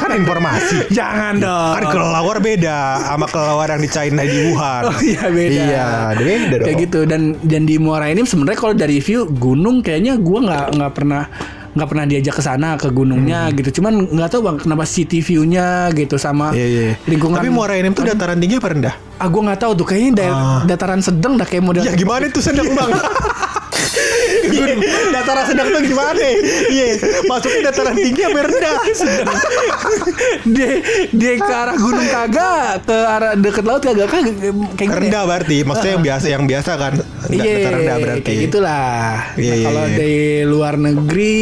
[0.00, 0.90] Kan informasi.
[0.90, 1.72] Jangan dong.
[1.76, 4.82] Kan kelelawar beda sama kelelawar yang di China di Wuhan.
[4.86, 5.62] Oh iya beda.
[5.66, 6.66] Iya, beda dong.
[6.68, 10.66] Kayak gitu dan dan di Muara ini sebenarnya kalau dari view gunung kayaknya gua nggak
[10.72, 11.22] nggak pernah
[11.72, 13.68] nggak pernah diajak ke sana ke gunungnya gitu.
[13.76, 16.56] Cuman nggak tahu bang kenapa city view-nya gitu sama Hmm.
[16.56, 16.94] Iya, iya.
[17.04, 17.36] lingkungan.
[17.36, 18.94] Tapi Muara Enim tuh dataran tinggi apa rendah?
[19.16, 20.60] Ah gue nggak tahu tuh kayaknya daer- Ah.
[20.64, 21.82] dataran sedang dah kayak model.
[21.82, 22.90] Ya gimana tuh sedang bang?
[24.46, 24.74] Iya,
[25.10, 26.22] dataran sedang tuh gimana?
[26.68, 26.86] Iya,
[27.24, 28.74] masuknya dataran tinggi apa rendah?
[30.54, 30.70] dia
[31.10, 34.36] dia ke arah gunung kagak, ke arah deket laut kagak kagak
[34.74, 35.28] kayak rendah ya?
[35.28, 36.92] berarti, maksudnya yang biasa yang biasa kan?
[37.26, 38.22] Iya, Dataran rendah berarti.
[38.22, 39.10] kayak gitulah.
[39.34, 39.96] Iya, Nah, iya, kalau iya.
[39.96, 41.36] dari luar negeri,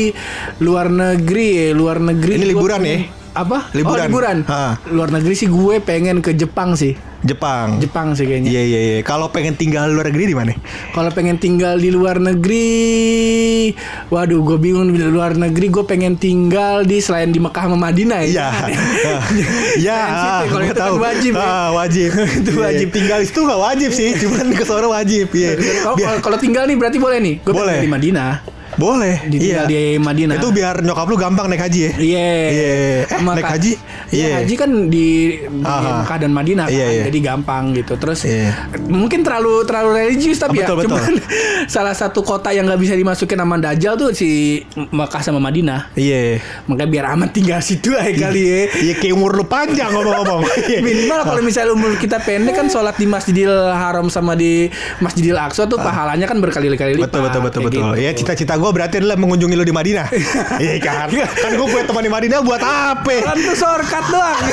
[0.61, 2.33] luar negeri, luar negeri.
[2.37, 2.97] Ini liburan ya?
[3.35, 3.59] Apa?
[3.73, 3.99] Liburan.
[3.99, 4.37] Oh, liburan.
[4.47, 4.63] Ha.
[4.89, 6.95] Luar negeri sih gue pengen ke Jepang sih.
[7.25, 7.81] Jepang.
[7.81, 8.53] Jepang sih kayaknya.
[8.53, 8.99] Iya iya iya.
[9.01, 10.53] Kalau pengen tinggal luar negeri di mana?
[10.93, 13.73] Kalau pengen tinggal di luar negeri,
[14.13, 15.73] waduh, gue bingung di luar negeri.
[15.73, 18.29] Gue pengen tinggal di selain di Mekah sama Madinah ya.
[18.29, 18.49] Iya.
[19.81, 19.99] Iya.
[20.47, 20.97] Kalau itu kan tahu.
[21.01, 21.45] wajib ya.
[21.45, 22.09] Ah, wajib.
[22.45, 22.87] Itu Iya, wajib.
[22.93, 25.27] Tinggal di situ nggak wajib sih, cuman ke sana wajib.
[25.33, 25.51] Iya.
[25.81, 27.35] Kalau kalau tinggal nih berarti boleh nih.
[27.41, 27.81] Gue Boleh.
[27.81, 28.33] di Madinah.
[28.77, 29.15] Boleh.
[29.27, 29.65] Di iya.
[29.65, 30.37] di Madinah.
[30.37, 31.93] Itu biar nyokap lu gampang naik haji ya.
[31.95, 32.29] Iya.
[32.51, 32.69] Iya.
[32.75, 33.73] Eh, Sama naik haji?
[34.11, 34.35] Iya, Iya.
[34.43, 35.07] haji kan di,
[35.41, 35.63] di.
[35.95, 37.05] Mekah dan Madinah kan, Iya, iya.
[37.09, 37.95] jadi gampang gitu.
[37.97, 38.51] Terus Iya.
[38.85, 40.91] mungkin terlalu terlalu religius tapi Ah, betul, ya, betul.
[40.91, 41.13] cuman
[41.75, 45.95] salah satu kota yang nggak bisa dimasukin sama Dajjal tuh si Mekah sama Madinah.
[45.95, 46.43] Iya.
[46.67, 48.61] Makanya biar aman tinggal situ aja kali ya.
[48.75, 50.43] Iya kayak umur lu panjang ngomong-ngomong.
[50.65, 50.81] Iya.
[50.81, 54.67] Minimal kalau misalnya umur kita pendek kan sholat di Masjidil Haram sama di
[54.99, 57.11] Masjidil Aqsa tuh pahalanya kan berkali-kali lipat.
[57.11, 57.83] Betul betul betul betul.
[57.93, 58.01] gitu.
[58.01, 60.09] Ya cita-cita gue berarti adalah mengunjungi lu di Madinah.
[60.65, 61.13] Iya kan?
[61.13, 63.13] Kan gue punya teman di Madinah buat apa?
[63.21, 64.41] Kan tuh shortcut doang.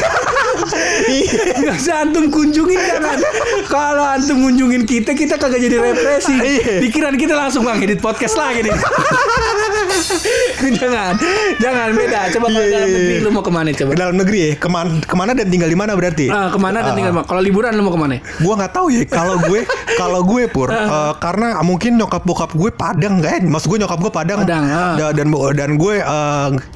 [1.02, 1.58] Iya.
[1.58, 3.18] Nggak usah antum kunjungin jangan.
[3.66, 6.36] Kalau antum kunjungin kita, kita kagak jadi represi.
[6.36, 6.78] Iya.
[6.82, 8.76] Pikiran kita langsung bang edit podcast lagi nih.
[10.78, 11.14] jangan,
[11.58, 12.20] jangan beda.
[12.30, 13.92] Coba kalau Iya, dalam negeri lu mau ke mana Ke coba?
[13.96, 16.26] dalam negeri ya ke mana ke mana dan tinggal di mana berarti?
[16.30, 16.96] Ah, ke mana dan Ah.
[16.96, 18.16] tinggal Kalau liburan lu mau ke mana?
[18.38, 19.60] Gua nggak tahu ya kalau gue
[19.96, 20.86] kalau gue pur eh,
[21.18, 24.94] karena mungkin nyokap bokap gue Padang kan maksud gue nyokap gue Padang, Padang, ah.
[24.96, 25.96] Da- dan dan gue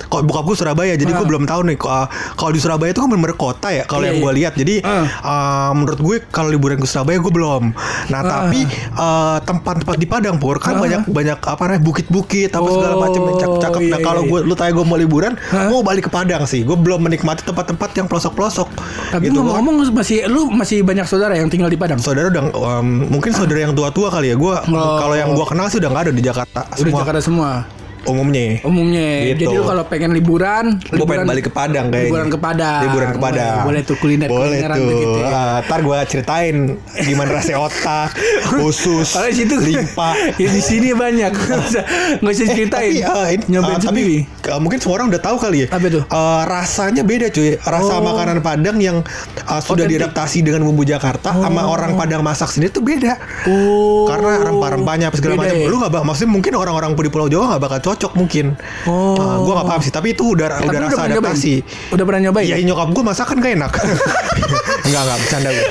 [0.03, 3.09] kok bokap gue Surabaya jadi gue belum tahu nih eh, kalau di Surabaya itu kan
[3.09, 4.23] bener kota ya kalau Iya, yang iya.
[4.23, 5.05] gue lihat jadi Ah.
[5.05, 7.63] eh, menurut gue kalau liburan ke Surabaya gue belum
[8.07, 12.95] nah tapi eh, tempat-tempat di Padang pur kan banyak banyak apa namanya bukit-bukit apa segala
[12.99, 14.29] macam yang cakep-cakep Oh, nah iya, kalau iya.
[14.31, 17.41] gue lu tanya gue mau liburan gue mau balik ke Padang sih gue belum menikmati
[17.43, 18.67] tempat-tempat yang pelosok-pelosok
[19.11, 19.41] Tapi gitu.
[19.41, 21.97] Gua- ngomong-ngomong masih lu masih banyak saudara yang tinggal di Padang.
[21.97, 24.35] saudara udah um, mungkin saudara yang tua-tua kali ya.
[24.35, 24.97] Gua Oh.
[24.97, 27.74] kalau yang gua kenal sih udah nggak ada di Jakarta Udah semua Jakarta semua.
[28.05, 28.61] Umumnya.
[28.61, 29.07] Umumnya.
[29.27, 29.45] Gitu.
[29.45, 32.07] Jadi lu kalau pengen liburan, Gue pengen balik ke Padang kayaknya.
[32.07, 32.81] Liburan ke Padang.
[32.83, 33.55] Liburan ke Padang.
[33.55, 34.87] Boleh, boleh tuh kuliner Boleh tuh.
[34.93, 35.27] gitu ya.
[35.27, 36.55] Ah, ntar gue ceritain
[37.01, 38.09] gimana rasanya otak,
[38.61, 40.09] usus, Kalau situ limpa.
[40.41, 41.31] ya di sini banyak.
[42.21, 42.93] Nggak usah ceritain.
[42.95, 44.17] Tapi, ah, ini- Nyobain tapi, sendiri.
[44.47, 45.67] ah, mungkin semua orang udah tahu kali ya.
[45.69, 46.03] Apa tuh?
[46.07, 47.57] Ah, rasanya beda cuy.
[47.57, 48.03] Rasa Oh.
[48.03, 49.01] makanan Padang yang
[49.43, 53.17] ah, sudah diadaptasi dengan bumbu Jakarta sama orang Padang masak sendiri tuh beda.
[53.45, 54.05] Oh.
[54.05, 55.55] Karena rempah-rempahnya apa segala macam.
[55.55, 55.65] ya?
[55.65, 58.55] Lu nggak bak maksudnya mungkin orang-orang di Pulau Jawa nggak bakal cocok mungkin.
[58.86, 59.15] Oh.
[59.15, 59.93] Ah, gua nggak paham sih.
[59.93, 61.12] Tapi itu udah Tapi udah rasa nyobain?
[61.15, 61.53] adaptasi.
[61.95, 62.45] Udah pernah nyobain?
[62.45, 63.71] Iya nyokap gue masakan gak enak.
[64.83, 65.67] enggak enggak bercanda gue.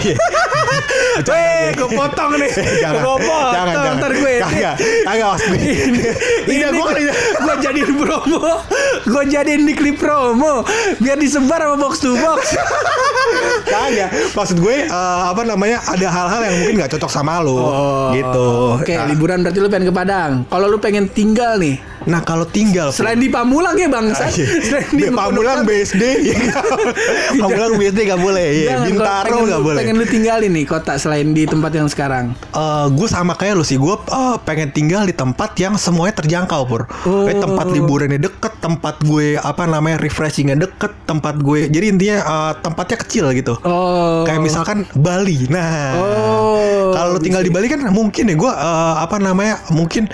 [1.15, 2.51] Eh, gue potong nih.
[2.83, 3.53] jangan, Gue potong.
[3.55, 3.95] jangan, jangan.
[3.97, 5.59] Ntar gue Kagak, kagak mas gue.
[5.59, 6.03] ini
[6.45, 6.89] Tidak, gue
[7.39, 8.41] gue, jadiin promo
[9.05, 10.67] gue jadiin di klip promo
[10.99, 12.59] biar disebar sama box to box
[13.65, 14.11] kagak.
[14.33, 14.91] Maksud gue eh,
[15.25, 17.57] apa namanya ada hal-hal yang mungkin nggak cocok sama lo,
[18.13, 18.45] gitu.
[18.45, 22.21] Oh, oke Nah, liburan berarti lu pengen ke Padang kalau lu pengen tinggal nih Nah
[22.21, 24.45] kalau tinggal selain di Pamulang ya bang Ah, iya.
[24.61, 26.37] selain di Pamulang BSD ya.
[27.35, 28.69] Pamulang BSD gak boleh ya.
[28.77, 29.79] Jangan, Bintaro pengen gak lu- boleh.
[29.79, 32.25] pengen lu tinggalin nih kota selain di tempat yang sekarang?
[32.49, 33.75] Eh, gue sama kayak lu sih.
[33.75, 36.87] Gue eh, pengen tinggal di tempat yang semuanya terjangkau pur.
[37.05, 37.25] Oh.
[37.25, 41.67] Eh, tempat liburannya deket tempat gue apa namanya refreshingnya deket tempat gue.
[41.67, 43.55] Jadi intinya eh, tempatnya kecil gitu.
[43.61, 44.23] Oh.
[44.23, 45.47] Kayak misalkan Bali.
[45.47, 50.07] Nah Oh, kalau tinggal di Bali kan mungkin ya gue eh, apa namanya mungkin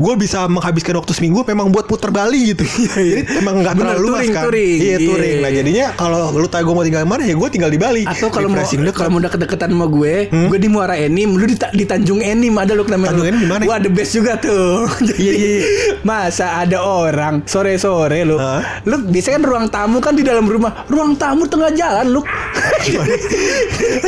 [0.00, 3.92] gue bisa menghabiskan waktu seminggu memang buat puter Bali gitu jadi emang nggak Iya, Bener,
[3.92, 4.78] terlalu luas kan touring.
[4.78, 5.06] iya Iya.
[5.06, 7.76] touring nah jadinya kalau lu tanya gue mau tinggal di mana ya gue tinggal di
[7.76, 11.54] Bali atau kalau mau kalau mau deket-deketan sama gue, gue di Muara Enim, lu di,
[11.54, 13.12] di Tanjung Enim ada lu namanya.
[13.12, 13.62] Tanjung Enim di mana?
[13.64, 14.88] Wah, the best juga tuh.
[14.98, 15.62] Jadi, Iya, iya, iya.
[16.08, 18.36] Masa ada orang sore-sore lu.
[18.36, 18.82] Hah?
[18.82, 20.86] Lu biasanya kan ruang tamu kan di dalam rumah.
[20.86, 22.20] Ruang tamu tengah jalan lu.
[22.80, 23.14] gimana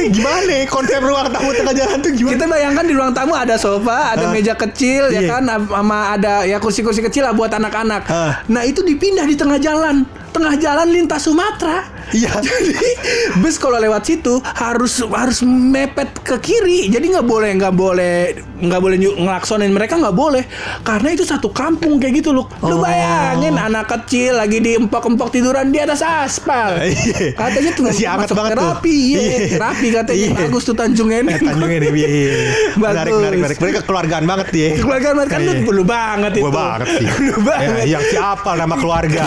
[0.08, 3.54] gimana ya konsep ruang tamu tengah jalan tuh gimana Kita bayangkan di ruang tamu ada
[3.54, 4.32] sofa, ada Hah?
[4.32, 5.28] meja kecil ya Iya.
[5.30, 5.42] kan
[5.82, 8.02] sama ada ya kursi-kursi kecil lah buat anak-anak.
[8.06, 8.32] Hah?
[8.46, 10.06] Nah, itu dipindah di tengah jalan.
[10.30, 11.82] Tengah jalan lintas Sumatera.
[12.12, 12.32] Iya.
[12.44, 12.90] Jadi
[13.38, 16.86] bus kalau lewat situ harus harus mepet ke kiri.
[16.86, 18.16] Jadi nggak boleh nggak boleh
[18.58, 20.44] nggak boleh ngelaksonin mereka nggak boleh
[20.82, 22.46] karena itu satu kampung kayak gitu loh.
[22.60, 22.80] Lu Oh.
[22.80, 26.76] bayangin anak kecil lagi di empok-empok tiduran di atas aspal.
[26.92, 27.32] Iya.
[27.34, 28.60] Katanya tuh Masih hangat banget tuh.
[28.62, 29.18] terapi, iya.
[29.18, 29.38] Iya.
[29.54, 31.40] terapi katanya bagus tuh Tanjung Eh, Enim.
[31.40, 32.32] Tanjung Enim iya, iya.
[32.74, 33.58] Menarik, menarik, menarik.
[33.58, 34.68] Mereka keluargaan banget dia.
[34.76, 36.42] Keluarga banget kan lu, lu banget itu.
[36.42, 37.06] Gue banget sih.
[37.26, 37.68] Lu banget.
[37.82, 39.22] Ya, yang siapa nama keluarga.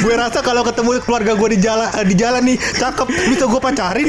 [0.00, 3.60] Gue rasa kalau ketemu keluarga gue di jalan eh, di jalan nih cakep bisa gue
[3.60, 4.08] pacarin.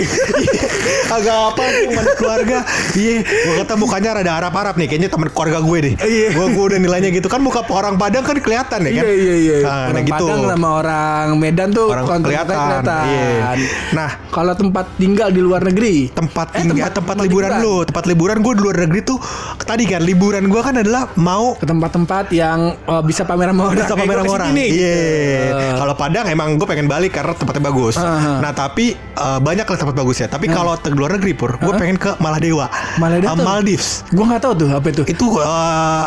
[1.10, 2.58] Agak apa tuh mana keluarga.
[2.93, 5.93] Iya, gue kata mukanya rada Arab-Arab nih kayaknya teman keluarga gue deh.
[6.00, 6.28] Iya.
[6.34, 9.04] Gue gue udah nilainya gitu kan muka orang Padang kan kelihatan ya kan.
[9.04, 9.58] Iya iya iya.
[9.60, 10.26] Nah, nah orang gitu.
[10.26, 13.28] Padang sama orang Medan tuh Orang kontrasnya kelihatan, iya.
[13.93, 14.10] Nah.
[14.34, 18.06] kalau tempat tinggal di luar negeri, tempat Eh, tinggal tempat- tempat, tempat liburan, lu tempat
[18.06, 19.17] liburan gue di luar negeri tuh
[19.63, 23.76] tadi kan liburan gue kan adalah mau ke tempat-tempat yang oh, bisa pamer sama orang.
[23.78, 24.98] bisa Kayak pamer gua sama orang iya
[25.65, 25.78] gitu.
[25.78, 27.95] Kalau Padang emang gue pengen balik karena tempatnya bagus.
[27.95, 28.39] Uh-huh.
[28.39, 30.28] Nah tapi eh, banyak lah tempat bagus ya.
[30.28, 33.45] Tapi kalau ke luar negeri pur, gue pengen ke Maladewa, Maladewa tuh?
[33.45, 34.04] Maldives.
[34.10, 35.04] Gua nggak tahu tuh apa itu.
[35.06, 35.47] Itu eh,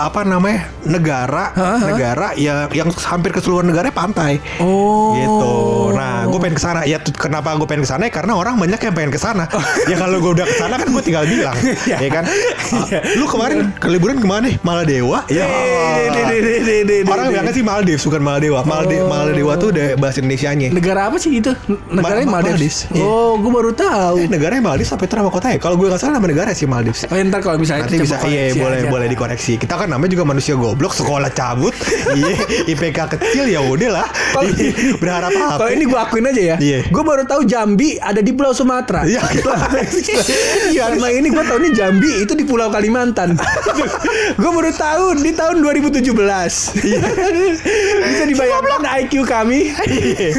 [0.02, 1.88] apa namanya negara Uh-huh.
[1.88, 4.38] negara yang yang hampir keseluruhan negaranya pantai.
[4.58, 5.14] Oh.
[5.14, 5.54] Gitu.
[5.94, 6.80] Nah, gue pengen ke sana.
[6.84, 8.02] Ya, kenapa gue pengen ke sana?
[8.04, 9.48] Ya, karena orang banyak yang pengen ke sana.
[9.86, 11.56] ya kalau gue udah ke sana kan gue tinggal bilang,
[11.88, 11.96] Iya.
[11.98, 12.24] ya kan.
[12.26, 14.50] Ah, lu kemarin ke liburan ke mana?
[14.60, 15.24] Maladewa.
[15.28, 15.46] Ya.
[17.06, 18.60] Orang bilangnya sih Maldives bukan Maladewa.
[18.66, 19.08] Malde Oh.
[19.48, 20.68] Maladewa tuh udah bahasa Indonesianya.
[20.70, 21.52] Negara apa sih itu?
[21.88, 22.58] Negaranya Ma- Maldives.
[22.82, 23.02] Maldives, iya.
[23.02, 24.14] Oh, gue baru tahu.
[24.18, 25.56] Eh, negaranya Maldives apa itu nama kotanya?
[25.56, 27.06] Kalau gue nggak salah nama negara sih Maldives.
[27.06, 28.88] Oh, ntar kalau misalnya Nanti bisa iya boleh aja.
[28.88, 29.52] boleh dikoreksi.
[29.56, 31.72] Kita kan namanya juga manusia goblok, sekolah cabut,
[32.18, 32.34] iya
[32.66, 34.06] IPK kecil ya udah lah.
[34.42, 35.54] Iya, Berharap apa?
[35.58, 36.56] Kalau ini gue akuin aja ya.
[36.58, 36.78] Iya.
[36.88, 39.04] Gue baru tahu Jambi ada di Pulau Sumatera.
[39.04, 39.22] Iya.
[40.66, 43.36] Iya, sama ini gue tahu nih Jambi itu di Pulau Kalimantan.
[44.32, 46.02] gue baru tahu di tahun 2017.
[46.82, 47.00] Iya.
[48.02, 49.58] Bisa dibayangkan IQ kami.
[49.86, 50.30] Iya.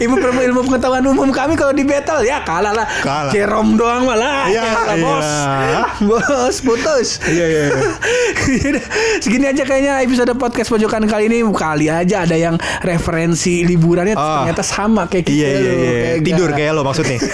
[0.00, 2.86] ilmu ilmu pengetahuan umum kami kalau di battle ya kalah lah.
[3.00, 3.30] Kalah.
[3.30, 4.46] Jerom doang malah.
[4.46, 5.28] Iya, Kalah, bos.
[5.60, 5.80] iya.
[6.02, 7.08] Bos putus.
[7.24, 8.80] Iya, iya, iya.
[9.18, 14.42] Segini aja kayaknya episode podcast pojokan kali ini kali aja ada yang referensi liburannya Ah.
[14.42, 16.00] ternyata sama kayak kita Iya iya loh, iya.
[16.02, 17.18] kayak Tidur gak- kayak lo maksudnya.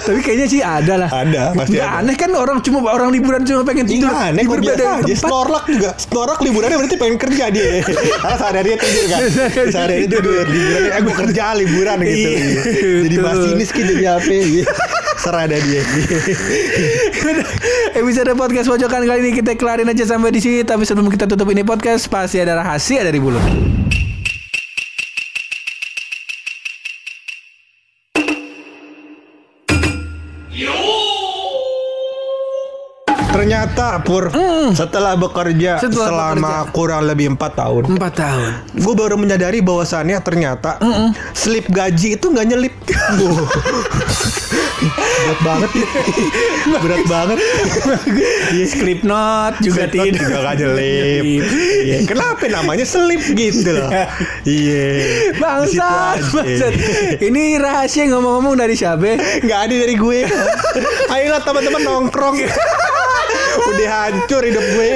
[0.00, 1.10] Tapi kayaknya sih ada lah.
[1.12, 2.00] Ada, pasti Nggak ada.
[2.00, 4.08] aneh kan orang cuma orang liburan cuma pengen tidur.
[4.08, 5.18] Iya aneh biasa aja tempat.
[5.20, 9.20] Snorlak juga Snorlak liburannya berarti pengen kerja dia Karena sehari-hari tidur kan
[9.80, 12.62] Sehari-hari tidur Liburannya Eh gue kerja liburan gitu Iya,
[13.08, 14.68] Jadi masinis gitu Jadi apa gitu.
[15.20, 15.84] Serah ada dia
[18.00, 20.64] Episode podcast pojokan kali ini kita kelarin aja sampai di sini.
[20.64, 23.36] Tapi sebelum kita tutup ini podcast pasti ada rahasia dari bulu.
[33.30, 34.28] Ternyata Pur
[34.72, 35.78] Setelah bekerja.
[35.78, 38.50] Setelah Selama kurang lebih 4 tahun Empat tahun.
[38.76, 40.76] Gue baru menyadari bahwasannya ternyata
[41.32, 42.74] Slip gaji itu nggak nyelip.
[44.80, 45.88] Berat banget ya.
[46.80, 47.38] Berat banget
[48.64, 50.20] Script note juga Slip note tidak.
[50.24, 51.24] juga gak nyelip
[51.84, 53.92] Iya, Kenapa namanya selip gitu loh
[54.42, 56.72] Iya Di situ Bangsat.
[57.20, 59.20] Ini rahasia ngomong-ngomong dari siapa?
[59.44, 60.18] Nggak ada dari gue
[61.12, 62.36] Ayolah teman-teman nongkrong
[63.62, 64.90] Udah hancur hidup gue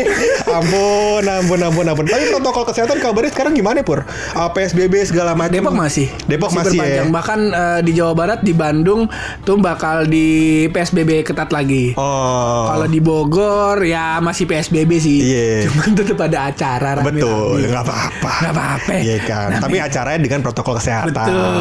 [0.47, 4.03] Ampun, ampun, ampun, ampun Tapi protokol kesehatan kabarnya sekarang gimana Pur?
[4.33, 6.09] Ah, PSBB segala macam Depok masih.
[6.25, 7.09] Depok masih, ya berpanjang.
[7.11, 9.07] Bahkan eh, di Jawa Barat, di Bandung
[9.43, 10.27] tuh bakal di
[10.69, 11.93] PSBB ketat lagi.
[11.95, 15.19] Oh Kalau di Bogor ya masih PSBB sih.
[15.23, 15.67] Iya.
[15.67, 17.21] Cuman tetap ada acara rame-rame.
[17.21, 18.33] Betul, nggak apa-apa.
[18.41, 18.93] Nggak apa-apa.
[18.97, 19.47] Iya kan.
[19.51, 21.11] Namanya- Tapi acaranya dengan protokol kesehatan.
[21.11, 21.53] Betul.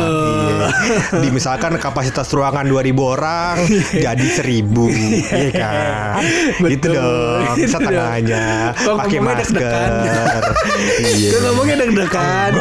[0.43, 0.67] Iya.
[1.19, 3.55] Di misalkan kapasitas ruangan 2000 orang
[4.05, 4.69] jadi 1000,
[5.33, 6.21] iya kan.
[6.63, 6.92] Gitu Betul.
[6.95, 7.41] Dong.
[7.53, 8.85] Gitu Setengahnya dong.
[8.85, 9.89] Kok pakai masker.
[11.03, 11.29] Iya.
[11.29, 12.51] Gue ngomongnya deg-degan.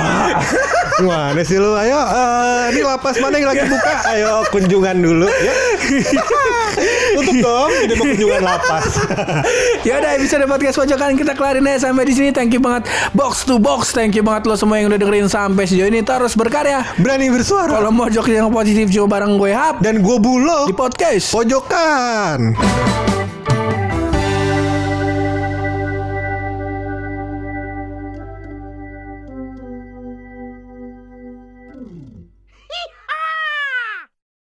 [1.02, 1.74] Mana sih lu?
[1.74, 3.92] Ayo, eh, ini lapas mana yang lagi buka?
[4.06, 5.54] Ayo kunjungan dulu ya.
[7.12, 8.84] Tutup dong, tidak mau kunjungan lapas.
[9.82, 12.28] ya udah episode podcast pojokan kita kelarin aja sampai di sini.
[12.30, 13.90] Thank you banget box to box.
[13.90, 16.00] Thank you banget lo semua yang udah dengerin sampai sejauh ini.
[16.00, 16.86] Terus berkarya.
[16.96, 17.72] Berani bersuara.
[17.72, 21.34] Kalau mau jok yang positif coba bareng gue Hap Dan gue bulo di podcast.
[21.34, 22.54] pojokan.